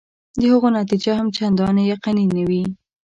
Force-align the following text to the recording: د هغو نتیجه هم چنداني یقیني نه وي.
د 0.39 0.41
هغو 0.51 0.67
نتیجه 0.79 1.11
هم 1.19 1.27
چنداني 1.37 1.83
یقیني 1.93 2.25
نه 2.35 2.43
وي. 2.49 2.63